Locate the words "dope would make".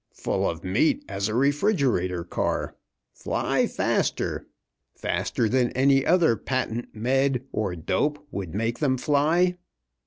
7.75-8.79